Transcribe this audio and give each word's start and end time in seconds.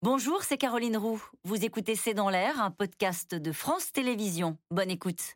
Bonjour, 0.00 0.44
c'est 0.44 0.58
Caroline 0.58 0.96
Roux. 0.96 1.20
Vous 1.42 1.64
écoutez 1.64 1.96
C'est 1.96 2.14
dans 2.14 2.30
l'air, 2.30 2.62
un 2.62 2.70
podcast 2.70 3.34
de 3.34 3.50
France 3.50 3.90
Télévisions. 3.90 4.56
Bonne 4.70 4.92
écoute. 4.92 5.34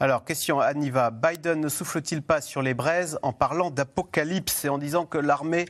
Alors, 0.00 0.24
question 0.24 0.58
à 0.58 0.74
Niva. 0.74 1.12
Biden 1.12 1.60
ne 1.60 1.68
souffle-t-il 1.68 2.20
pas 2.20 2.40
sur 2.40 2.62
les 2.62 2.74
braises 2.74 3.16
en 3.22 3.32
parlant 3.32 3.70
d'apocalypse 3.70 4.64
et 4.64 4.68
en 4.68 4.78
disant 4.78 5.06
que 5.06 5.18
l'armée 5.18 5.66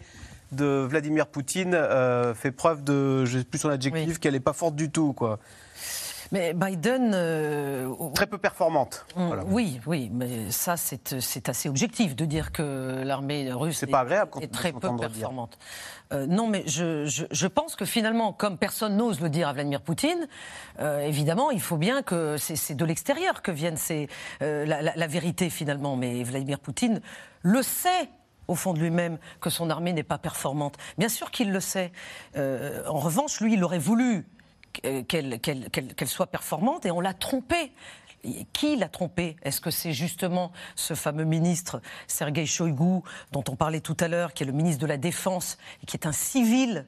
de 0.52 0.86
Vladimir 0.88 1.26
Poutine 1.26 1.74
euh, 1.74 2.32
fait 2.32 2.50
preuve 2.50 2.82
de, 2.82 3.26
je 3.26 3.36
ne 3.36 3.42
sais 3.42 3.48
plus 3.48 3.58
son 3.58 3.68
adjectif, 3.68 4.18
qu'elle 4.18 4.32
n'est 4.32 4.40
pas 4.40 4.54
forte 4.54 4.76
du 4.76 4.90
tout, 4.90 5.12
quoi? 5.12 5.38
Mais 6.32 6.52
Biden. 6.54 7.12
Euh, 7.14 7.92
Très 8.14 8.26
peu 8.26 8.38
performante. 8.38 9.06
Oui, 9.46 9.80
oui, 9.86 10.10
mais 10.12 10.50
ça, 10.50 10.76
c'est 10.76 11.48
assez 11.48 11.68
objectif 11.68 12.16
de 12.16 12.24
dire 12.24 12.52
que 12.52 13.02
l'armée 13.04 13.52
russe 13.52 13.82
est, 13.82 13.86
pas 13.86 14.00
agréable 14.00 14.32
est 14.40 14.52
très 14.52 14.72
peu 14.72 14.94
performante. 14.96 15.58
Euh, 16.12 16.26
non, 16.26 16.46
mais 16.46 16.64
je, 16.66 17.04
je, 17.06 17.46
pense 17.46 17.76
que 17.76 17.84
finalement, 17.84 18.32
comme 18.32 18.56
personne 18.56 18.96
n'ose 18.96 19.20
le 19.20 19.28
dire 19.28 19.48
à 19.48 19.52
Vladimir 19.52 19.82
Poutine, 19.82 20.26
euh, 20.80 21.00
évidemment, 21.00 21.50
il 21.50 21.60
faut 21.60 21.76
bien 21.76 22.02
que 22.02 22.36
c'est 22.38 22.74
de 22.74 22.84
l'extérieur 22.84 23.42
que 23.42 23.50
vienne 23.50 23.76
la, 24.40 24.82
la, 24.82 25.06
vérité 25.06 25.50
finalement. 25.50 25.96
Mais 25.96 26.22
Vladimir 26.22 26.60
Poutine 26.60 27.00
le 27.42 27.62
sait 27.62 28.10
au 28.46 28.54
fond 28.54 28.72
de 28.72 28.78
lui-même 28.78 29.18
que 29.40 29.50
son 29.50 29.68
armée 29.68 29.92
n'est 29.92 30.02
pas 30.02 30.16
performante. 30.16 30.76
Bien 30.96 31.10
sûr 31.10 31.30
qu'il 31.30 31.52
le 31.52 31.60
sait. 31.60 31.92
en 32.36 32.98
revanche, 32.98 33.40
lui, 33.40 33.54
il 33.54 33.64
aurait 33.64 33.78
voulu 33.78 34.26
qu'elle 34.72 36.08
soit 36.08 36.26
performante 36.26 36.86
et 36.86 36.90
on 36.90 37.00
l'a 37.00 37.14
trompée. 37.14 37.72
Qui 38.52 38.74
l'a 38.74 38.88
trompé 38.88 39.36
Est-ce 39.42 39.60
que 39.60 39.70
c'est 39.70 39.92
justement 39.92 40.50
ce 40.74 40.94
fameux 40.94 41.24
ministre 41.24 41.80
Sergei 42.08 42.46
Shoigu, 42.46 43.00
dont 43.30 43.44
on 43.48 43.54
parlait 43.54 43.80
tout 43.80 43.96
à 44.00 44.08
l'heure, 44.08 44.34
qui 44.34 44.42
est 44.42 44.46
le 44.46 44.52
ministre 44.52 44.82
de 44.82 44.86
la 44.86 44.96
Défense, 44.96 45.56
et 45.82 45.86
qui 45.86 45.96
est 45.96 46.04
un 46.04 46.12
civil? 46.12 46.84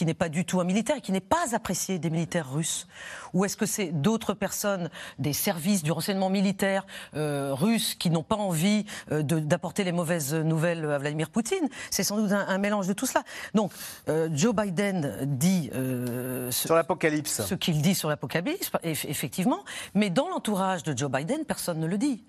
Qui 0.00 0.06
n'est 0.06 0.14
pas 0.14 0.30
du 0.30 0.46
tout 0.46 0.62
un 0.62 0.64
militaire 0.64 0.96
et 0.96 1.02
qui 1.02 1.12
n'est 1.12 1.20
pas 1.20 1.54
apprécié 1.54 1.98
des 1.98 2.08
militaires 2.08 2.50
russes 2.50 2.86
Ou 3.34 3.44
est-ce 3.44 3.54
que 3.54 3.66
c'est 3.66 3.88
d'autres 3.88 4.32
personnes, 4.32 4.88
des 5.18 5.34
services 5.34 5.82
du 5.82 5.92
renseignement 5.92 6.30
militaire 6.30 6.86
euh, 7.16 7.52
russe 7.52 7.96
qui 7.96 8.08
n'ont 8.08 8.22
pas 8.22 8.36
envie 8.36 8.86
euh, 9.12 9.22
d'apporter 9.22 9.84
les 9.84 9.92
mauvaises 9.92 10.32
nouvelles 10.32 10.86
à 10.86 10.96
Vladimir 10.96 11.28
Poutine? 11.28 11.68
C'est 11.90 12.02
sans 12.02 12.16
doute 12.16 12.32
un, 12.32 12.56
mélange 12.56 12.86
de 12.86 12.94
tout 12.94 13.04
cela. 13.04 13.24
Donc, 13.52 13.72
euh, 14.08 14.30
Joe 14.32 14.54
Biden 14.54 15.18
dit... 15.26 15.68
ce, 15.70 16.48
sur 16.50 16.74
l'apocalypse. 16.74 17.42
Ce 17.42 17.54
qu'il 17.54 17.82
dit 17.82 17.94
sur 17.94 18.08
l'apocalypse, 18.08 18.70
effectivement. 18.82 19.62
Mais 19.92 20.08
dans 20.08 20.30
l'entourage 20.30 20.82
de 20.82 20.96
Joe 20.96 21.10
Biden, 21.10 21.44
personne 21.44 21.78
ne 21.78 21.86
le 21.86 21.98
dit. 21.98 22.24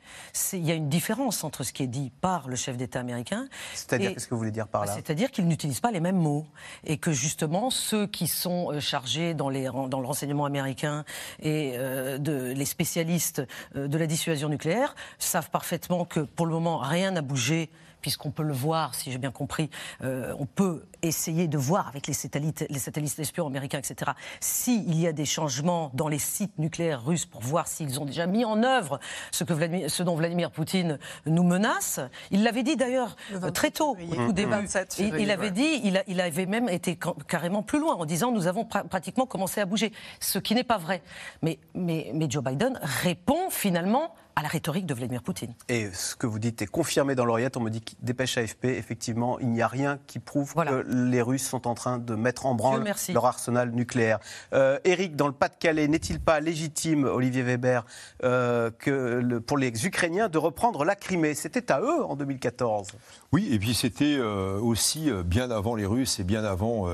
Il 0.52 0.66
y 0.66 0.72
a 0.72 0.76
une 0.76 0.90
différence 0.90 1.46
entre 1.46 1.64
ce 1.64 1.72
qui 1.72 1.84
est 1.84 1.88
dit 1.88 2.12
par 2.20 2.50
le 2.50 2.58
chef 2.58 2.76
d'État 2.76 3.00
américain... 3.00 3.48
C'est-à-dire, 3.74 4.14
qu'est-ce 4.14 4.28
que 4.28 4.34
vous 4.34 4.40
voulez 4.40 4.52
dire 4.52 4.68
par 4.68 4.84
là? 4.84 4.92
C'est-à-dire 4.94 5.32
qu'il 5.32 5.48
n'utilise 5.48 5.80
pas 5.80 5.92
les 5.92 6.02
mêmes 6.02 6.20
mots. 6.20 6.46
Et 6.84 6.98
que 6.98 7.14
justement, 7.14 7.61
ceux 7.70 8.08
qui 8.08 8.28
sont 8.28 8.72
euh, 8.72 8.80
chargés 8.80 9.34
dans, 9.34 9.50
le 9.50 10.06
renseignement 10.06 10.46
américain 10.46 11.06
et 11.42 11.74
euh, 11.76 12.18
les 12.54 12.66
spécialistes 12.66 13.44
euh, 13.76 13.88
de 13.88 13.98
la 13.98 14.08
dissuasion 14.08 14.50
nucléaire 14.50 14.96
savent 15.20 15.50
parfaitement 15.50 16.06
que 16.06 16.22
pour 16.22 16.46
le 16.46 16.54
moment, 16.54 16.78
rien 16.78 17.12
n'a 17.12 17.22
bougé 17.22 17.70
puisqu'on 18.02 18.32
peut 18.32 18.44
le 18.44 18.54
voir, 18.54 18.96
si 18.96 19.12
j'ai 19.12 19.18
bien 19.18 19.32
compris, 19.32 19.70
euh, 20.04 20.34
on 20.40 20.46
peut 20.46 20.86
essayer 21.02 21.48
de 21.48 21.58
voir 21.58 21.88
avec 21.88 22.08
les 22.08 22.14
satellites, 22.14 22.66
les 22.70 22.80
satellites 22.80 23.18
espions 23.20 23.48
américains, 23.48 23.80
etc., 23.80 24.12
s'il 24.40 25.00
y 25.00 25.08
a 25.08 25.14
des 25.14 25.26
changements 25.26 25.92
dans 25.94 26.08
les 26.08 26.20
sites 26.20 26.58
nucléaires 26.60 27.04
russes 27.04 27.26
pour 27.26 27.42
voir 27.42 27.68
s'ils 27.68 28.00
ont 28.00 28.06
déjà 28.06 28.28
mis 28.28 28.46
en 28.46 28.64
œuvre 28.64 29.00
ce, 29.32 29.44
que 29.44 29.54
Vladimir, 29.54 29.90
ce 29.90 30.04
dont 30.04 30.16
Vladimir 30.16 30.52
Poutine 30.52 31.00
nous 31.26 31.44
menace. 31.44 32.00
Il 32.30 32.44
l'avait 32.44 32.64
dit 32.64 32.76
d'ailleurs 32.76 33.16
très 33.54 33.72
tôt, 33.72 33.98
au 34.28 34.32
début. 34.32 34.52
27 34.52 34.98
il, 35.00 35.16
il, 35.18 35.32
avait 35.32 35.52
dit, 35.52 35.82
il, 35.84 36.04
il, 36.08 36.22
avait 36.22 36.46
même 36.46 36.68
été 36.70 36.98
carrément 37.28 37.64
plus 37.64 37.80
loin 37.80 37.96
en 37.96 38.06
disant 38.06 38.32
nous 38.32 38.48
avons 38.48 38.66
pratiquement 38.66 39.26
commencé 39.26 39.62
à 39.62 39.66
bouger, 39.66 39.92
ce 40.20 40.40
qui 40.40 40.56
n'est 40.56 40.64
pas 40.64 40.78
vrai. 40.78 41.02
Mais, 41.42 41.60
mais, 41.74 42.12
mais 42.14 42.30
Joe 42.30 42.44
Biden 42.44 42.80
répond 42.82 43.50
finalement 43.50 44.14
à 44.36 44.44
la 44.44 44.48
rhétorique 44.48 44.86
de 44.86 44.94
Vladimir 44.94 45.24
Poutine. 45.24 45.54
Et 45.70 45.90
ce 45.94 46.16
que 46.16 46.28
vous 46.28 46.40
dites 46.40 46.62
est 46.62 46.68
confirmé 46.68 47.16
dans 47.16 47.26
l'Oriette. 47.26 47.58
On 47.58 47.62
me 47.62 47.70
dit, 47.70 47.84
dépêche 48.02 48.38
AFP, 48.38 48.66
effectivement, 48.66 49.40
il 49.40 49.50
n'y 49.50 49.62
a 49.62 49.68
rien 49.68 50.00
qui 50.08 50.20
prouve 50.20 50.54
que 50.54 50.86
les 50.88 51.22
Russes 51.22 51.48
sont 51.48 51.68
en 51.68 51.74
train 51.74 51.98
de 51.98 52.16
mettre 52.16 52.46
en 52.46 52.56
branle 52.56 52.84
leur 53.10 53.26
arsenal 53.26 53.72
nucléaire. 53.72 54.20
Euh, 54.54 54.80
Eric, 54.84 55.16
dans 55.16 55.28
le 55.28 55.34
Pas-de-Calais, 55.34 55.88
n'est-il 55.88 56.20
pas 56.20 56.40
légitime, 56.40 57.06
Olivier 57.06 57.44
Weber, 57.44 57.86
euh, 58.24 58.72
que 58.78 59.22
le, 59.24 59.42
pour 59.42 59.58
les 59.58 59.86
Ukrainiens 59.86 60.30
de 60.30 60.38
reprendre 60.38 60.86
la 60.86 60.96
Crimée? 60.96 61.34
C'était 61.34 61.72
à 61.72 61.82
eux 61.82 62.04
en 62.04 62.16
2014. 62.16 62.90
Oui, 63.32 63.48
et 63.52 63.60
puis 63.60 63.74
c'était 63.74 64.16
euh, 64.18 64.60
aussi 64.60 65.10
bien 65.26 65.52
avant 65.52 65.76
les 65.76 65.86
Russes 65.86 66.20
et 66.20 66.24
bien 66.24 66.44
avant 66.44 66.88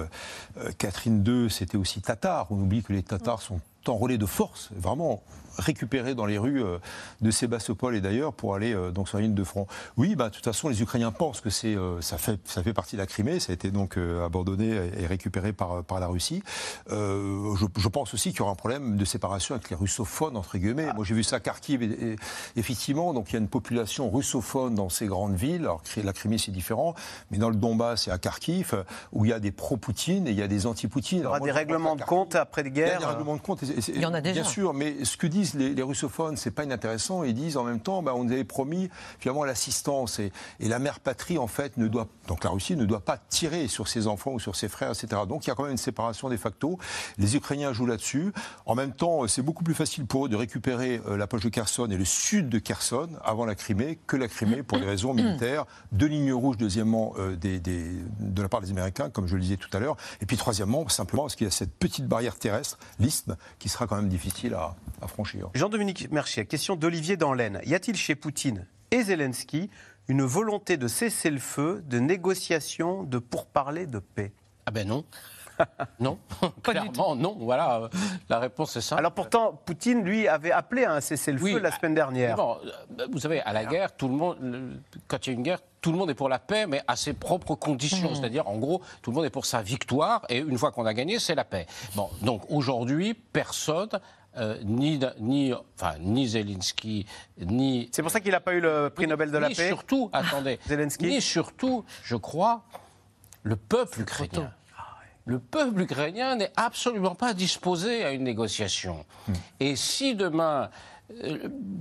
Catherine 0.77 1.23
II, 1.25 1.49
c'était 1.49 1.77
aussi 1.77 2.01
Tatar. 2.01 2.47
On 2.51 2.55
oublie 2.55 2.83
que 2.83 2.93
les 2.93 3.03
Tatars 3.03 3.41
sont 3.41 3.59
enrôlés 3.87 4.17
de 4.17 4.25
force, 4.25 4.69
vraiment 4.75 5.23
récupérés 5.57 6.15
dans 6.15 6.25
les 6.25 6.37
rues 6.37 6.63
euh, 6.63 6.77
de 7.21 7.31
Sébastopol 7.31 7.95
et 7.95 8.01
d'ailleurs 8.01 8.33
pour 8.33 8.55
aller 8.55 8.73
euh, 8.73 8.91
donc 8.91 9.09
sur 9.09 9.17
la 9.17 9.23
ligne 9.23 9.33
de 9.33 9.43
front. 9.43 9.67
Oui, 9.97 10.15
bah, 10.15 10.29
de 10.29 10.35
toute 10.35 10.43
façon, 10.43 10.69
les 10.69 10.81
Ukrainiens 10.81 11.11
pensent 11.11 11.41
que 11.41 11.49
c'est, 11.49 11.75
euh, 11.75 12.01
ça, 12.01 12.17
fait, 12.17 12.39
ça 12.45 12.63
fait 12.63 12.73
partie 12.73 12.95
de 12.95 13.01
la 13.01 13.07
Crimée, 13.07 13.39
ça 13.39 13.51
a 13.51 13.53
été 13.53 13.71
donc 13.71 13.97
abandonné 13.97 14.91
et 14.97 15.05
récupéré 15.07 15.53
par, 15.53 15.83
par 15.83 15.99
la 15.99 16.07
Russie. 16.07 16.43
je, 16.89 17.87
pense 17.87 18.13
aussi 18.13 18.31
qu'il 18.31 18.39
y 18.39 18.41
aura 18.41 18.51
un 18.51 18.55
problème 18.55 18.97
de 18.97 19.05
séparation 19.05 19.55
avec 19.55 19.69
les 19.69 19.75
russophones, 19.75 20.37
entre 20.37 20.57
guillemets. 20.57 20.91
Moi, 20.93 21.05
j'ai 21.05 21.15
vu 21.15 21.23
ça 21.23 21.37
à 21.37 21.39
Kharkiv, 21.39 21.81
et, 21.83 22.15
effectivement, 22.55 23.13
donc 23.13 23.29
il 23.29 23.33
y 23.33 23.35
a 23.37 23.39
une 23.39 23.47
population 23.47 24.09
russophone 24.09 24.75
dans 24.75 24.89
ces 24.89 25.07
grandes 25.07 25.35
villes. 25.35 25.61
Alors, 25.61 25.81
la 26.03 26.13
Crimée, 26.13 26.37
c'est 26.37 26.51
différent, 26.51 26.95
mais 27.31 27.37
dans 27.37 27.49
le 27.49 27.55
Donbass 27.55 28.07
et 28.07 28.11
à 28.11 28.17
Kharkiv, 28.17 28.83
où 29.13 29.25
il 29.25 29.29
y 29.29 29.33
a 29.33 29.39
des 29.39 29.51
pro-Poutine 29.51 30.27
et 30.27 30.31
il 30.31 30.37
y 30.37 30.41
a 30.41 30.47
des 30.47 30.67
anti-Poutine. 30.67 31.19
Il 31.19 31.23
y 31.23 31.27
aura 31.27 31.39
des 31.39 31.51
règlements 31.51 31.95
de 31.95 32.03
compte 32.03 32.35
après 32.35 32.63
les 32.63 32.71
guerres. 32.71 32.97
Il 32.99 33.01
y 33.01 33.03
a 33.03 33.07
des 33.07 33.13
règlements 33.13 33.35
de 33.35 33.41
compte. 33.41 33.61
il 33.61 34.01
y 34.01 34.05
en 34.05 34.13
a 34.13 34.21
déjà. 34.21 34.41
Bien 34.41 34.49
sûr, 34.49 34.73
mais 34.73 35.03
ce 35.03 35.17
que 35.17 35.27
disent 35.27 35.46
les, 35.55 35.81
russophones, 35.81 36.37
c'est 36.37 36.51
pas 36.51 36.63
inintéressant. 36.63 37.23
Ils 37.23 37.33
disent 37.33 37.57
en 37.57 37.63
même 37.63 37.79
temps, 37.79 38.01
bah, 38.01 38.13
on 38.15 38.23
nous 38.23 38.31
avait 38.31 38.43
promis 38.43 38.89
finalement 39.19 39.45
l'assistance 39.45 40.19
et, 40.19 40.31
la 40.59 40.79
mère 40.79 40.99
patrie 40.99 41.37
en 41.37 41.47
fait 41.47 41.77
ne 41.77 41.87
doit 41.87 42.07
donc 42.27 42.43
la 42.43 42.49
Russie 42.49 42.75
ne 42.75 42.85
doit 42.85 42.99
pas 42.99 43.17
tirer 43.17 43.67
sur 43.69 43.87
ses 43.87 44.07
enfants 44.07 44.33
ou 44.33 44.39
sur 44.39 44.55
ses 44.55 44.67
frères, 44.67 44.91
etc. 44.91 45.21
Donc 45.27 45.45
il 45.45 45.47
y 45.47 45.51
a 45.51 45.55
quand 45.55 45.63
même 45.63 45.71
une 45.71 45.77
séparation 45.77 46.29
de 46.29 46.35
facto. 46.35 46.77
Les 47.17 47.35
Ukrainiens 47.35 47.71
jouent 47.71 47.85
là-dessus. 47.85 48.33
En 48.65 48.75
même 48.75 48.91
temps, 48.91 49.27
c'est 49.27 49.41
beaucoup 49.41 49.63
plus 49.63 49.73
facile 49.73 50.05
pour 50.05 50.25
eux 50.25 50.29
de 50.29 50.35
récupérer 50.35 51.01
euh, 51.07 51.17
la 51.17 51.25
poche 51.25 51.43
de 51.43 51.49
Kherson 51.49 51.87
et 51.89 51.97
le 51.97 52.05
sud 52.05 52.49
de 52.49 52.59
Kherson 52.59 53.09
avant 53.23 53.45
la 53.45 53.55
Crimée 53.55 53.97
que 54.07 54.17
la 54.17 54.27
Crimée 54.27 54.63
pour 54.63 54.79
des 54.79 54.85
raisons 54.85 55.13
militaires, 55.13 55.65
de 55.91 56.05
ligne 56.05 56.33
rouge, 56.33 56.57
deuxièmement 56.57 57.13
euh, 57.17 57.35
de 57.37 58.41
la 58.41 58.49
part 58.49 58.61
des 58.61 58.71
Américains, 58.71 59.09
comme 59.09 59.27
je 59.27 59.35
le 59.35 59.41
disais 59.41 59.57
tout 59.57 59.69
à 59.73 59.79
l'heure, 59.79 59.95
et 60.21 60.25
puis 60.25 60.37
troisièmement 60.37 60.87
simplement 60.89 61.23
parce 61.23 61.35
qu'il 61.35 61.45
y 61.45 61.47
a 61.47 61.51
cette 61.51 61.73
petite 61.73 62.07
barrière 62.07 62.35
terrestre, 62.35 62.77
l'isthme, 62.99 63.35
qui 63.59 63.69
sera 63.69 63.87
quand 63.87 63.95
même 63.95 64.09
difficile 64.09 64.53
à, 64.53 64.75
franchir. 65.05 65.49
Jean-Dominique 65.53 66.11
Mercier, 66.11 66.47
question 66.47 66.75
d'Olivier 66.75 67.17
Danlaine. 67.17 67.61
Y 67.65 67.75
a-t-il 67.75 67.95
chez 67.95 68.15
Poutine 68.15 68.65
et 68.89 69.03
Zelensky 69.03 69.69
une 70.07 70.23
volonté 70.23 70.77
de 70.77 70.87
cesser 70.87 71.29
le 71.29 71.39
feu, 71.39 71.83
de 71.85 71.99
négociation, 71.99 73.03
de 73.03 73.19
pourparler 73.19 73.85
de 73.85 73.99
paix? 73.99 74.31
Ah 74.65 74.71
ben 74.71 74.87
non. 74.87 75.05
non, 75.99 76.19
clairement 76.63 77.15
non. 77.15 77.35
Voilà, 77.39 77.89
la 78.29 78.39
réponse 78.39 78.75
est 78.75 78.81
simple. 78.81 78.99
Alors 78.99 79.11
pourtant, 79.11 79.59
Poutine, 79.65 80.03
lui, 80.03 80.27
avait 80.27 80.51
appelé 80.51 80.83
à 80.85 80.93
un 80.93 81.01
cessez-le-feu 81.01 81.59
la 81.59 81.71
semaine 81.71 81.93
dernière. 81.95 82.39
Euh, 82.39 83.07
vous 83.11 83.19
savez, 83.19 83.41
à 83.41 83.53
la 83.53 83.65
guerre, 83.65 83.95
tout 83.95 84.07
le 84.07 84.13
monde, 84.13 84.79
quand 85.07 85.25
il 85.25 85.29
y 85.31 85.33
a 85.33 85.35
une 85.35 85.43
guerre, 85.43 85.59
tout 85.81 85.91
le 85.91 85.97
monde 85.97 86.09
est 86.09 86.15
pour 86.15 86.29
la 86.29 86.39
paix, 86.39 86.67
mais 86.67 86.81
à 86.87 86.95
ses 86.95 87.13
propres 87.13 87.55
conditions. 87.55 88.11
Mmh. 88.11 88.15
C'est-à-dire, 88.15 88.47
en 88.47 88.57
gros, 88.57 88.81
tout 89.01 89.11
le 89.11 89.15
monde 89.15 89.25
est 89.25 89.31
pour 89.31 89.45
sa 89.45 89.61
victoire, 89.61 90.25
et 90.29 90.39
une 90.39 90.57
fois 90.57 90.71
qu'on 90.71 90.85
a 90.85 90.93
gagné, 90.93 91.19
c'est 91.19 91.35
la 91.35 91.45
paix. 91.45 91.65
Bon, 91.95 92.09
donc 92.21 92.43
aujourd'hui, 92.49 93.13
personne 93.13 93.89
euh, 94.37 94.57
ni, 94.63 94.99
ni, 95.19 95.53
enfin, 95.53 95.95
ni 95.99 96.27
Zelensky, 96.27 97.05
ni. 97.39 97.89
C'est 97.91 98.01
pour 98.01 98.11
ça 98.11 98.19
qu'il 98.19 98.31
n'a 98.31 98.39
pas 98.39 98.53
eu 98.53 98.61
le 98.61 98.89
prix 98.89 99.07
Nobel 99.07 99.31
de 99.31 99.37
la 99.37 99.49
ni 99.49 99.55
paix. 99.55 99.67
Surtout, 99.67 100.09
attendez. 100.13 100.59
Zelensky. 100.67 101.07
Ni 101.07 101.21
surtout, 101.21 101.85
je 102.03 102.15
crois, 102.15 102.63
le 103.43 103.55
peuple 103.55 104.01
ukrainien. 104.01 104.51
Le 105.25 105.39
peuple 105.39 105.81
ukrainien 105.81 106.37
n'est 106.37 106.53
absolument 106.55 107.13
pas 107.13 107.33
disposé 107.33 108.05
à 108.05 108.11
une 108.11 108.23
négociation. 108.23 109.05
Hmm. 109.27 109.33
Et 109.59 109.75
si 109.75 110.15
demain 110.15 110.63
euh, 110.63 110.67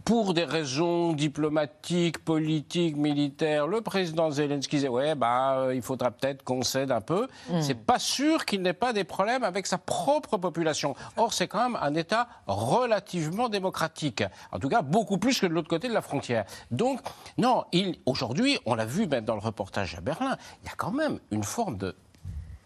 pour 0.05 0.35
des 0.35 0.45
raisons 0.45 1.13
diplomatiques, 1.13 2.19
politiques, 2.25 2.97
militaires, 2.97 3.67
le 3.67 3.81
président 3.81 4.31
Zelensky 4.31 4.77
disait 4.77 4.89
ouais 4.89 5.17
bah 5.17 5.59
euh, 5.59 5.75
il 5.75 5.83
faudra 5.83 6.13
peut-être 6.13 6.45
qu'on 6.45 6.63
cède 6.63 6.93
un 6.93 7.01
peu. 7.01 7.27
Mm. 7.51 7.61
C'est 7.61 7.75
pas 7.75 7.99
sûr 7.99 8.45
qu'il 8.45 8.63
n'ait 8.63 8.73
pas 8.73 8.93
des 8.93 9.03
problèmes 9.03 9.43
avec 9.43 9.67
sa 9.67 9.79
propre 9.79 10.37
population. 10.37 10.95
Or 11.17 11.33
c'est 11.33 11.49
quand 11.49 11.71
même 11.71 11.79
un 11.83 11.95
État 11.95 12.29
relativement 12.47 13.49
démocratique, 13.49 14.23
en 14.53 14.61
tout 14.61 14.69
cas 14.69 14.83
beaucoup 14.83 15.19
plus 15.19 15.41
que 15.41 15.47
de 15.47 15.53
l'autre 15.53 15.69
côté 15.69 15.89
de 15.89 15.95
la 15.95 16.03
frontière. 16.03 16.45
Donc 16.71 17.01
non, 17.37 17.65
aujourd'hui 18.07 18.59
on 18.65 18.77
l'a 18.77 18.87
vu 18.87 19.09
même 19.09 19.25
dans 19.25 19.35
le 19.35 19.41
reportage 19.41 19.97
à 19.97 20.01
Berlin, 20.01 20.37
il 20.63 20.67
y 20.67 20.71
a 20.71 20.75
quand 20.77 20.93
même 20.93 21.19
une 21.33 21.43
forme 21.43 21.79
de, 21.79 21.97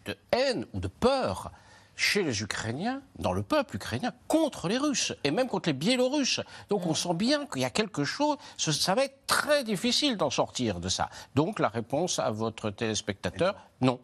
de 0.04 0.14
haine 0.32 0.66
ou 0.74 0.80
de 0.80 0.88
peur 0.88 1.50
chez 1.96 2.22
les 2.22 2.42
Ukrainiens, 2.42 3.02
dans 3.18 3.32
le 3.32 3.42
peuple 3.42 3.76
ukrainien, 3.76 4.12
contre 4.28 4.68
les 4.68 4.78
Russes 4.78 5.14
et 5.24 5.30
même 5.30 5.48
contre 5.48 5.68
les 5.68 5.74
Biélorusses. 5.74 6.40
Donc 6.68 6.86
on 6.86 6.94
sent 6.94 7.14
bien 7.14 7.46
qu'il 7.46 7.62
y 7.62 7.64
a 7.64 7.70
quelque 7.70 8.04
chose, 8.04 8.36
ça 8.56 8.94
va 8.94 9.04
être 9.04 9.26
très 9.26 9.64
difficile 9.64 10.16
d'en 10.16 10.30
sortir 10.30 10.80
de 10.80 10.88
ça. 10.88 11.10
Donc 11.34 11.58
la 11.58 11.68
réponse 11.68 12.18
à 12.18 12.30
votre 12.30 12.70
téléspectateur, 12.70 13.54
non. 13.80 14.00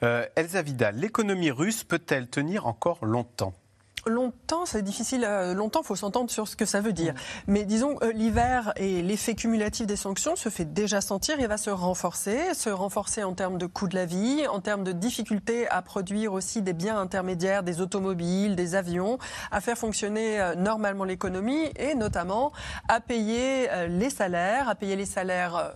Elsa 0.00 0.62
Vidal, 0.62 0.96
l'économie 0.96 1.50
russe 1.50 1.84
peut-elle 1.84 2.28
tenir 2.28 2.66
encore 2.66 3.04
longtemps? 3.04 3.54
Longtemps, 4.06 4.64
c'est 4.64 4.82
difficile. 4.82 5.24
Euh, 5.26 5.52
longtemps, 5.52 5.82
il 5.82 5.86
faut 5.86 5.96
s'entendre 5.96 6.30
sur 6.30 6.48
ce 6.48 6.56
que 6.56 6.64
ça 6.64 6.80
veut 6.80 6.92
dire. 6.92 7.14
Mais 7.46 7.64
disons, 7.64 7.96
euh, 8.02 8.12
l'hiver 8.12 8.72
et 8.76 9.02
l'effet 9.02 9.34
cumulatif 9.34 9.86
des 9.86 9.96
sanctions 9.96 10.36
se 10.36 10.48
fait 10.48 10.64
déjà 10.64 11.02
sentir 11.02 11.38
et 11.38 11.46
va 11.46 11.58
se 11.58 11.68
renforcer. 11.68 12.54
Se 12.54 12.70
renforcer 12.70 13.24
en 13.24 13.34
termes 13.34 13.58
de 13.58 13.66
coût 13.66 13.88
de 13.88 13.94
la 13.94 14.06
vie, 14.06 14.46
en 14.48 14.60
termes 14.60 14.84
de 14.84 14.92
difficulté 14.92 15.68
à 15.68 15.82
produire 15.82 16.32
aussi 16.32 16.62
des 16.62 16.72
biens 16.72 16.98
intermédiaires, 16.98 17.62
des 17.62 17.82
automobiles, 17.82 18.56
des 18.56 18.74
avions, 18.74 19.18
à 19.50 19.60
faire 19.60 19.76
fonctionner 19.76 20.40
euh, 20.40 20.54
normalement 20.54 21.04
l'économie 21.04 21.70
et 21.76 21.94
notamment 21.94 22.52
à 22.88 23.00
payer 23.00 23.68
les 23.88 24.10
salaires, 24.10 24.68
à 24.68 24.74
payer 24.74 24.96
les 24.96 25.06
salaires, 25.06 25.74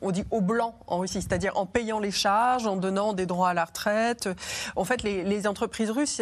on 0.00 0.10
dit 0.10 0.24
au 0.30 0.40
blanc 0.40 0.74
en 0.86 0.98
Russie, 0.98 1.22
c'est-à-dire 1.22 1.56
en 1.56 1.66
payant 1.66 1.98
les 1.98 2.10
charges, 2.10 2.66
en 2.66 2.76
donnant 2.76 3.12
des 3.12 3.26
droits 3.26 3.50
à 3.50 3.54
la 3.54 3.64
retraite. 3.64 4.28
En 4.76 4.84
fait, 4.84 5.02
les, 5.02 5.24
les 5.24 5.46
entreprises 5.46 5.90
russes 5.90 6.20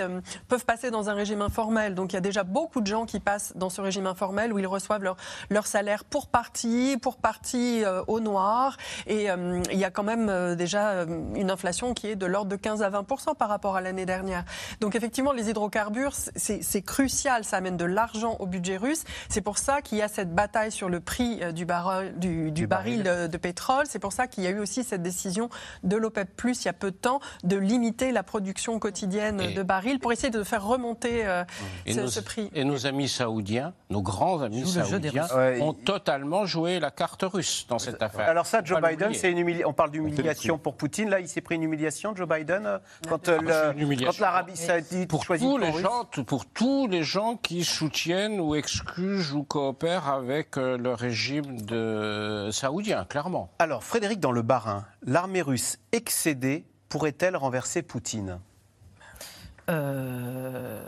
peuvent 0.48 0.64
passer 0.64 0.90
dans 0.90 1.10
un 1.10 1.14
régime 1.14 1.33
informel. 1.42 1.94
Donc 1.94 2.12
il 2.12 2.16
y 2.16 2.18
a 2.18 2.22
déjà 2.22 2.44
beaucoup 2.44 2.80
de 2.80 2.86
gens 2.86 3.06
qui 3.06 3.20
passent 3.20 3.52
dans 3.56 3.70
ce 3.70 3.80
régime 3.80 4.06
informel 4.06 4.52
où 4.52 4.58
ils 4.58 4.66
reçoivent 4.66 5.02
leur, 5.02 5.16
leur 5.50 5.66
salaire 5.66 6.04
pour 6.04 6.28
partie, 6.28 6.96
pour 7.00 7.16
partie 7.16 7.84
euh, 7.84 8.02
au 8.06 8.20
noir. 8.20 8.76
Et 9.06 9.30
euh, 9.30 9.62
il 9.72 9.78
y 9.78 9.84
a 9.84 9.90
quand 9.90 10.02
même 10.02 10.28
euh, 10.28 10.54
déjà 10.54 11.04
une 11.34 11.50
inflation 11.50 11.94
qui 11.94 12.08
est 12.08 12.16
de 12.16 12.26
l'ordre 12.26 12.50
de 12.50 12.56
15 12.56 12.82
à 12.82 12.90
20 12.90 13.04
par 13.38 13.48
rapport 13.48 13.76
à 13.76 13.80
l'année 13.80 14.06
dernière. 14.06 14.44
Donc 14.80 14.94
effectivement, 14.94 15.32
les 15.32 15.50
hydrocarbures, 15.50 16.14
c'est 16.36 16.82
crucial. 16.82 17.44
Ça 17.44 17.58
amène 17.58 17.76
de 17.76 17.84
l'argent 17.84 18.36
au 18.38 18.46
budget 18.46 18.76
russe. 18.76 19.04
C'est 19.28 19.40
pour 19.40 19.58
ça 19.58 19.82
qu'il 19.82 19.98
y 19.98 20.02
a 20.02 20.08
cette 20.08 20.34
bataille 20.34 20.72
sur 20.72 20.88
le 20.88 21.00
prix 21.00 21.40
du, 21.52 21.64
baril, 21.64 22.14
du, 22.18 22.50
du, 22.50 22.66
baril, 22.66 23.02
de, 23.02 23.36
pétrole. 23.36 23.86
C'est 23.88 23.98
pour 23.98 24.12
ça 24.12 24.26
qu'il 24.26 24.44
y 24.44 24.46
a 24.46 24.50
eu 24.50 24.58
aussi 24.58 24.84
cette 24.84 25.02
décision 25.02 25.48
de 25.82 25.96
l'OPEP+, 25.96 26.30
il 26.44 26.64
y 26.64 26.68
a 26.68 26.72
peu 26.72 26.90
de 26.90 26.96
temps, 26.96 27.20
de 27.42 27.56
limiter 27.56 28.12
la 28.12 28.22
production 28.22 28.78
quotidienne 28.78 29.54
de 29.54 29.62
barils 29.62 29.98
pour 29.98 30.12
essayer 30.12 30.30
de 30.30 30.42
faire 30.42 30.64
remonter 30.64 31.23
euh, 31.24 31.44
et 31.86 31.94
nos, 31.94 32.08
prix. 32.24 32.50
Et 32.54 32.64
nos 32.64 32.86
amis 32.86 33.08
saoudiens, 33.08 33.74
nos 33.90 34.02
grands 34.02 34.42
amis 34.42 34.66
saoudiens, 34.66 35.26
ont 35.60 35.72
totalement 35.72 36.46
joué 36.46 36.80
la 36.80 36.90
carte 36.90 37.22
russe 37.22 37.66
dans 37.68 37.78
cette 37.78 38.02
affaire. 38.02 38.28
Alors 38.28 38.46
ça, 38.46 38.62
Joe 38.64 38.80
Biden, 38.80 39.14
c'est 39.14 39.30
une 39.30 39.44
on 39.64 39.72
parle 39.72 39.90
d'humiliation 39.90 40.58
pour 40.58 40.76
Poutine. 40.76 41.10
Là, 41.10 41.20
il 41.20 41.28
s'est 41.28 41.40
pris 41.40 41.56
une 41.56 41.62
humiliation, 41.62 42.14
Joe 42.14 42.28
Biden, 42.28 42.66
euh, 42.66 42.78
quand, 43.08 43.28
euh, 43.28 43.38
ah, 43.48 44.10
l'Arabie 44.20 44.56
Saoudite 44.56 45.08
pour 45.08 45.24
tous 45.24 45.58
les 45.58 45.72
gens, 45.72 46.04
pour 46.26 46.46
tous 46.46 46.86
les 46.86 47.02
gens 47.02 47.36
qui 47.36 47.64
soutiennent 47.64 48.40
ou 48.40 48.54
excusent 48.54 49.32
ou 49.32 49.44
coopèrent 49.44 50.08
avec 50.08 50.56
le 50.56 50.92
régime 50.94 51.60
de 51.62 52.48
saoudien, 52.52 53.04
clairement. 53.04 53.50
Alors, 53.58 53.84
Frédéric, 53.84 54.20
dans 54.20 54.32
le 54.32 54.42
Bas-Rhin, 54.42 54.84
l'armée 55.06 55.42
russe 55.42 55.78
excédée 55.92 56.64
pourrait-elle 56.88 57.36
renverser 57.36 57.82
Poutine? 57.82 58.38
Euh... 59.68 60.80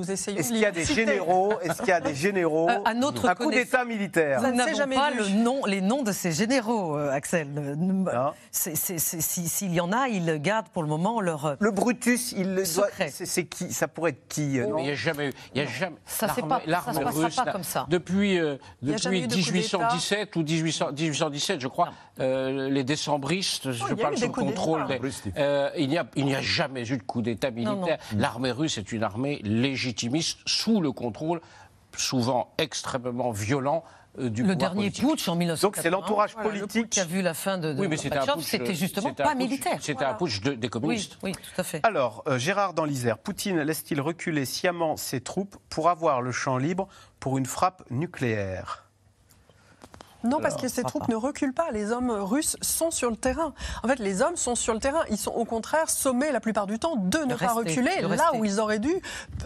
Est-ce 0.00 0.48
qu'il 0.48 0.58
y 0.58 0.64
a 0.64 0.70
des 0.70 0.84
généraux? 0.84 1.54
Est-ce 1.62 1.78
qu'il 1.78 1.88
y 1.88 1.92
a 1.92 2.00
des 2.00 2.14
généraux? 2.14 2.68
Euh, 2.68 2.78
à 2.84 2.94
notre 2.94 3.28
Un 3.28 3.34
coup 3.34 3.50
d'État 3.50 3.84
militaire. 3.84 4.42
Nous 4.42 4.54
n'avons 4.54 4.94
pas 4.94 5.10
le 5.10 5.28
nom, 5.28 5.64
les 5.66 5.80
noms 5.80 6.02
de 6.02 6.12
ces 6.12 6.32
généraux, 6.32 6.96
euh, 6.96 7.10
Axel. 7.10 7.48
S'il 8.50 9.74
y 9.74 9.80
en 9.80 9.92
a, 9.92 10.08
ils 10.08 10.40
gardent 10.40 10.68
pour 10.68 10.82
le 10.82 10.88
moment 10.88 11.20
leur. 11.20 11.46
Euh, 11.46 11.54
le 11.60 11.70
Brutus, 11.70 12.32
il 12.32 12.54
le. 12.54 12.64
C'est 12.64 13.44
qui? 13.44 13.72
Ça 13.72 13.88
pourrait 13.88 14.10
être 14.10 14.28
qui 14.28 14.54
Il 14.54 14.74
n'y 14.74 14.90
a 14.90 14.94
jamais 14.94 15.28
eu. 15.28 15.32
Il 15.54 15.62
y 15.62 15.64
a 15.64 15.68
jamais. 15.68 15.96
Ça 16.06 16.26
ne 16.26 16.32
passera 16.32 17.44
pas 17.44 17.52
comme 17.52 17.64
ça. 17.64 17.86
Depuis, 17.88 18.38
depuis 18.82 19.26
1817 19.26 20.36
ou 20.36 20.42
1817, 20.42 21.60
je 21.60 21.68
crois, 21.68 21.90
les 22.18 22.84
décembristes, 22.84 23.72
je 23.72 23.94
parle 23.94 24.16
sous 24.16 24.30
contrôle. 24.30 24.86
il 25.76 25.88
n'y 25.88 26.34
a 26.34 26.40
jamais 26.40 26.88
eu 26.88 26.96
de 26.96 27.02
coup 27.02 27.22
d'État 27.22 27.50
militaire. 27.50 27.98
L'armée 28.16 28.52
russe 28.52 28.78
est 28.78 28.92
une 28.92 29.02
armée 29.02 29.40
légitime 29.42 29.81
légitimiste 29.82 30.38
sous 30.46 30.80
le 30.80 30.92
contrôle 30.92 31.40
souvent 31.96 32.54
extrêmement 32.58 33.32
violent 33.32 33.84
euh, 34.18 34.30
du 34.30 34.42
le 34.42 34.56
dernier 34.56 34.90
putsch 34.90 35.28
en 35.28 35.36
1980. 35.36 35.60
Donc 35.60 35.76
c'est 35.76 35.90
l'entourage 35.90 36.34
politique 36.34 36.90
qui 36.90 37.00
a 37.00 37.04
vu 37.04 37.22
la 37.22 37.34
fin 37.34 37.58
de, 37.58 37.72
de 37.72 37.80
oui, 37.80 37.88
mais 37.88 37.96
c'était 37.96 38.74
justement 38.74 39.12
pas 39.14 39.34
militaire. 39.34 39.78
C'était 39.80 40.04
un 40.04 40.14
putsch 40.14 40.40
des 40.40 40.68
communistes. 40.68 41.18
Oui, 41.22 41.32
tout 41.32 41.60
à 41.60 41.64
fait. 41.64 41.80
Alors, 41.82 42.22
euh, 42.26 42.38
Gérard 42.38 42.74
dans 42.74 42.84
l'Isère, 42.84 43.18
Poutine 43.18 43.60
laisse-t-il 43.60 44.00
reculer 44.00 44.44
sciemment 44.44 44.96
ses 44.96 45.20
troupes 45.20 45.56
pour 45.68 45.88
avoir 45.88 46.22
le 46.22 46.32
champ 46.32 46.58
libre 46.58 46.88
pour 47.20 47.38
une 47.38 47.46
frappe 47.46 47.82
nucléaire? 47.90 48.91
Non, 50.24 50.40
parce 50.40 50.56
que 50.56 50.68
ces 50.68 50.82
troupes 50.82 51.08
ne 51.08 51.16
reculent 51.16 51.52
pas. 51.52 51.70
Les 51.72 51.92
hommes 51.92 52.10
russes 52.10 52.56
sont 52.60 52.90
sur 52.90 53.10
le 53.10 53.16
terrain. 53.16 53.54
En 53.82 53.88
fait, 53.88 53.98
les 53.98 54.22
hommes 54.22 54.36
sont 54.36 54.54
sur 54.54 54.74
le 54.74 54.80
terrain. 54.80 55.02
Ils 55.10 55.18
sont 55.18 55.32
au 55.32 55.44
contraire 55.44 55.90
sommés 55.90 56.32
la 56.32 56.40
plupart 56.40 56.66
du 56.66 56.78
temps 56.78 56.96
de 56.96 57.18
ne 57.18 57.34
pas 57.34 57.52
reculer 57.52 58.00
là 58.02 58.32
où 58.34 58.44
ils 58.44 58.60
auraient 58.60 58.78
dû 58.78 58.94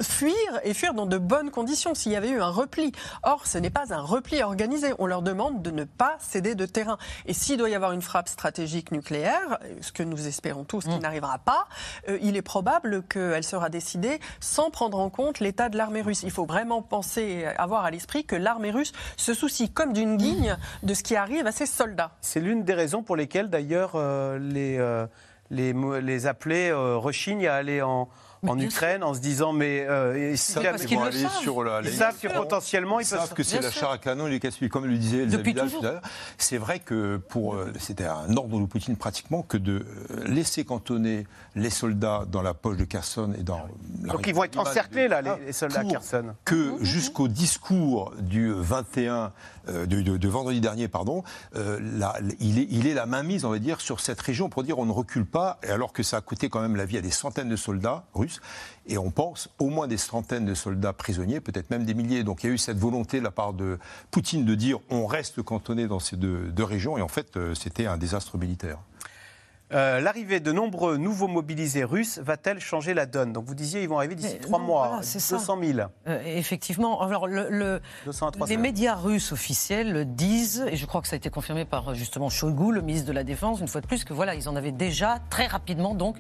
fuir 0.00 0.34
et 0.64 0.75
fuir 0.75 0.94
dans 0.94 1.06
de 1.06 1.19
bonnes 1.19 1.50
conditions 1.50 1.94
s'il 1.94 2.12
y 2.12 2.17
avait 2.17 2.31
eu 2.31 2.40
un 2.40 2.50
repli. 2.50 2.93
Or, 3.23 3.46
ce 3.46 3.58
n'est 3.58 3.70
pas 3.70 3.93
un 3.93 4.00
repli 4.00 4.43
organisé. 4.43 4.93
On 4.99 5.06
leur 5.06 5.23
demande 5.23 5.62
de 5.62 5.70
ne 5.70 5.84
pas 5.84 6.17
céder 6.20 6.55
de 6.55 6.67
terrain. 6.67 6.99
Et 7.26 7.32
s'il 7.32 7.58
doit 7.58 7.70
y 7.70 7.75
avoir 7.75 7.93
une 7.93 8.02
frappe 8.02 8.29
stratégique 8.29 8.93
nucléaire, 8.93 9.58
ce 9.81 9.93
que 9.93 10.02
nous 10.02 10.26
espérons 10.26 10.64
tous 10.64 10.84
qui 10.84 10.96
mm. 10.96 11.00
n'arrivera 11.00 11.38
pas, 11.38 11.67
euh, 12.08 12.19
il 12.22 12.37
est 12.37 12.43
probable 12.43 13.02
qu'elle 13.02 13.44
sera 13.44 13.69
décidée 13.69 14.20
sans 14.40 14.70
prendre 14.70 14.99
en 14.99 15.11
compte 15.11 15.40
l'état 15.40 15.69
de 15.69 15.76
l'armée 15.76 16.02
russe. 16.02 16.22
Il 16.22 16.31
faut 16.31 16.46
vraiment 16.46 16.82
penser, 16.82 17.46
avoir 17.56 17.84
à 17.84 17.90
l'esprit 17.90 18.25
que 18.25 18.37
l'armée 18.37 18.70
russe 18.70 18.93
se 19.17 19.34
soucie 19.34 19.70
comme 19.70 19.93
d'une 19.93 20.17
guigne 20.17 20.56
de 20.83 20.95
ce 20.95 21.03
qui 21.03 21.17
arrive 21.17 21.47
à 21.47 21.53
ses 21.53 21.67
soldats. 21.67 22.13
C'est 22.21 22.41
l'une 22.41 22.65
des 22.65 22.75
raisons 22.75 23.03
pour 23.03 23.17
lesquelles 23.17 23.51
d'ailleurs 23.51 23.93
euh, 23.95 24.39
les, 24.39 24.79
euh, 24.79 25.07
les 25.51 26.27
appelés 26.27 26.71
euh, 26.71 26.97
rechignent 26.97 27.47
à 27.47 27.55
aller 27.55 27.83
en, 27.83 28.09
en 28.47 28.59
Ukraine 28.59 29.03
en 29.03 29.15
se 29.15 29.21
disant 29.21 29.53
mais 29.53 29.87
euh, 29.88 30.31
ils 30.33 30.38
savent 30.38 30.65
parce 30.65 30.85
qu'ils 30.85 30.99
aller 30.99 31.27
sur 31.41 31.62
la, 31.65 31.81
ils 31.83 31.93
savent 31.93 32.19
que 32.19 32.29
potentiellement 32.29 33.00
ils, 33.00 33.06
savent 33.06 33.33
que 33.33 33.43
c'est 33.43 33.61
la 33.61 33.71
char 33.71 33.91
à 33.91 33.99
canon 33.99 34.27
et 34.27 34.31
les 34.31 34.41
casse 34.41 34.56
comme 34.71 34.87
le 34.87 34.97
disait 34.97 35.19
Elisabeth 35.19 35.56
tout 35.56 35.79
à 35.79 35.83
l'heure. 35.83 36.03
C'est 36.38 36.59
vrai 36.59 36.79
que 36.79 37.17
pour 37.17 37.55
euh, 37.55 37.73
c'était 37.79 38.05
un 38.05 38.37
ordre 38.37 38.61
de 38.61 38.67
Poutine 38.67 38.97
pratiquement 38.97 39.43
que 39.43 39.56
de 39.56 39.85
euh, 40.11 40.25
laisser 40.27 40.65
cantonner 40.65 41.27
les 41.55 41.71
soldats 41.71 42.25
dans 42.31 42.43
la 42.43 42.55
poche 42.55 42.77
de 42.77 42.85
Kherson 42.85 43.33
et 43.38 43.43
dans 43.43 43.59
la 44.05 44.12
donc 44.12 44.27
ils 44.27 44.35
vont 44.35 44.44
être 44.44 44.59
encerclés 44.59 45.09
là 45.09 45.23
les, 45.23 45.53
soldats 45.53 45.85
Kherson. 45.85 46.35
que 46.44 46.77
jusqu'au 46.82 47.29
discours 47.29 48.12
du 48.19 48.53
21 48.53 49.32
de, 49.67 50.29
vendredi 50.29 50.61
dernier 50.61 50.89
pardon 50.89 51.25
il 52.41 52.59
est 52.59 52.67
il 52.71 52.87
est 52.87 52.94
la 52.94 53.06
mainmise 53.06 53.44
on 53.44 53.50
va 53.50 53.59
dire 53.59 53.81
sur 53.81 54.00
cette 54.00 54.21
région 54.21 54.49
pour 54.49 54.62
dire 54.62 54.79
on 54.79 54.87
ne 54.87 54.93
recule 54.93 55.27
pas 55.27 55.58
alors 55.69 55.93
que 55.93 56.03
ça 56.03 56.19
a 56.19 56.20
coûté 56.20 56.49
quand 56.49 56.60
même 56.60 56.77
la 56.77 56.84
vie 56.84 56.99
à 56.99 57.01
des 57.01 57.10
centaines 57.10 57.49
de 57.49 57.56
soldats 57.56 58.05
russes 58.15 58.26
et 58.87 58.99
on 58.99 59.11
pense 59.11 59.49
au 59.59 59.69
moins 59.69 59.87
des 59.87 59.97
centaines 59.97 60.45
de 60.45 60.55
soldats 60.55 60.93
prisonniers, 60.93 61.41
peut-être 61.41 61.71
même 61.71 61.85
des 61.85 61.95
milliers. 61.95 62.25
Donc 62.25 62.45
il 62.45 62.47
y 62.49 62.51
a 62.51 62.53
eu 62.53 62.59
cette 62.59 62.79
volonté 62.79 63.19
de 63.19 63.25
la 63.25 63.31
part 63.31 63.53
de 63.53 63.79
Poutine 64.11 64.45
de 64.45 64.55
dire 64.55 64.79
on 64.91 65.06
reste 65.06 65.43
cantonné 65.43 65.87
dans 65.87 66.01
ces 66.01 66.17
deux 66.17 66.53
régions, 66.59 66.99
et 66.99 67.03
en 67.03 67.09
fait 67.09 67.37
euh, 67.37 67.55
c'était 67.55 67.87
un 67.87 67.97
désastre 67.97 68.39
militaire. 68.39 68.79
Euh, 69.73 70.01
l'arrivée 70.01 70.39
de 70.39 70.53
nombreux 70.53 70.96
nouveaux 70.96 71.27
mobilisés 71.27 71.82
russes 71.82 72.19
va-t-elle 72.19 72.61
changer 72.61 72.94
la 72.94 73.05
donne? 73.05 73.32
Donc 73.32 73.46
vous 73.46 73.55
disiez 73.56 73.82
ils 73.82 73.89
vont 73.89 73.99
arriver 73.99 74.15
d'ici 74.15 74.39
trois 74.39 74.61
mois, 74.61 75.01
200 75.01 75.58
000. 75.61 75.79
Euh, 76.06 76.23
effectivement. 76.25 77.03
Alors 77.03 77.27
le, 77.27 77.81
les 78.49 78.56
médias 78.56 78.94
russes 78.94 79.32
officiels 79.32 80.15
disent, 80.15 80.65
et 80.70 80.77
je 80.77 80.87
crois 80.87 81.03
que 81.03 81.08
ça 81.08 81.15
a 81.15 81.17
été 81.17 81.31
confirmé 81.31 81.65
par 81.65 81.94
justement 81.96 82.29
Shoigu, 82.29 82.73
le 82.73 82.81
ministre 82.81 83.08
de 83.08 83.13
la 83.13 83.25
Défense, 83.25 83.61
une 83.61 83.67
fois 83.67 83.81
de 83.81 83.89
plus, 83.89 84.05
que 84.05 84.13
voilà, 84.13 84.37
ils 84.37 84.49
en 84.49 84.55
avaient 84.55 84.70
déjà 84.70 85.19
très 85.31 85.46
rapidement 85.46 85.94
donc 85.94 86.17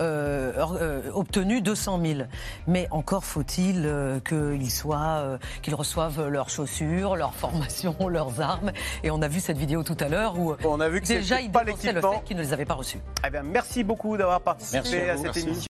euh, 0.00 1.02
obtenu 1.14 1.60
200 1.60 2.00
000. 2.04 2.20
Mais 2.66 2.88
encore 2.90 3.24
faut-il 3.24 3.88
qu'ils 4.28 4.70
soient, 4.72 5.38
qu'ils 5.62 5.76
reçoivent 5.76 6.28
leurs 6.28 6.50
chaussures, 6.50 7.14
leurs 7.14 7.34
formations, 7.34 7.94
leurs 8.08 8.40
armes. 8.40 8.72
Et 9.04 9.12
on 9.12 9.22
a 9.22 9.28
vu 9.28 9.38
cette 9.38 9.58
vidéo 9.58 9.84
tout 9.84 9.96
à 10.00 10.08
l'heure 10.08 10.36
où 10.36 10.56
on 10.64 10.80
a 10.80 10.88
vu 10.88 11.00
que 11.00 11.06
déjà 11.06 11.40
ils 11.40 11.52
pas 11.52 11.62
le 11.62 11.74
fait 11.76 11.94
qu'ils 12.24 12.36
ne 12.36 12.42
les 12.42 12.52
avaient 12.52 12.64
pas 12.64 12.74
reçus. 12.74 12.87
Eh 13.26 13.30
bien, 13.30 13.42
merci 13.42 13.84
beaucoup 13.84 14.16
d'avoir 14.16 14.40
participé 14.40 15.10
à, 15.10 15.16
cette 15.16 15.36
émission. 15.36 15.68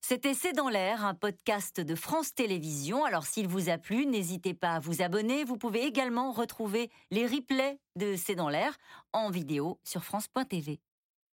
C'était 0.00 0.32
C'est 0.32 0.54
dans 0.54 0.70
l'air, 0.70 1.04
un 1.04 1.14
podcast 1.14 1.80
de 1.80 1.94
France 1.94 2.34
Télévisions. 2.34 3.04
Alors 3.04 3.26
s'il 3.26 3.46
vous 3.46 3.68
a 3.68 3.76
plu, 3.76 4.06
n'hésitez 4.06 4.54
pas 4.54 4.74
à 4.74 4.80
vous 4.80 5.02
abonner. 5.02 5.44
Vous 5.44 5.58
pouvez 5.58 5.84
également 5.84 6.32
retrouver 6.32 6.90
les 7.10 7.26
replays 7.26 7.78
de 7.96 8.16
C'est 8.16 8.34
dans 8.34 8.48
l'air 8.48 8.74
en 9.12 9.28
vidéo 9.30 9.78
sur 9.84 10.04
France.tv. 10.04 10.80